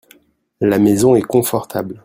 La 0.61 0.79
maison 0.79 1.15
est 1.15 1.21
confortable. 1.21 1.99